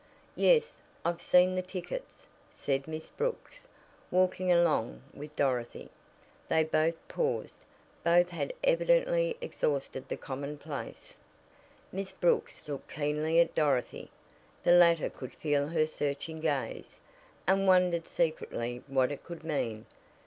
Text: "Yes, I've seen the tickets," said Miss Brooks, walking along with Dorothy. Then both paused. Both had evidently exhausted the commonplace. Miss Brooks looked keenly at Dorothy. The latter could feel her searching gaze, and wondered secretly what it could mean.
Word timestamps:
"Yes, 0.35 0.77
I've 1.05 1.21
seen 1.21 1.53
the 1.53 1.61
tickets," 1.61 2.25
said 2.55 2.87
Miss 2.87 3.11
Brooks, 3.11 3.67
walking 4.09 4.51
along 4.51 5.03
with 5.13 5.35
Dorothy. 5.35 5.91
Then 6.49 6.65
both 6.65 6.95
paused. 7.07 7.59
Both 8.03 8.29
had 8.29 8.51
evidently 8.63 9.37
exhausted 9.41 10.07
the 10.09 10.17
commonplace. 10.17 11.13
Miss 11.91 12.11
Brooks 12.13 12.67
looked 12.67 12.89
keenly 12.91 13.39
at 13.39 13.53
Dorothy. 13.53 14.09
The 14.63 14.71
latter 14.71 15.11
could 15.11 15.33
feel 15.33 15.67
her 15.67 15.85
searching 15.85 16.39
gaze, 16.41 16.99
and 17.45 17.67
wondered 17.67 18.07
secretly 18.07 18.81
what 18.87 19.11
it 19.11 19.23
could 19.23 19.43
mean. 19.43 19.85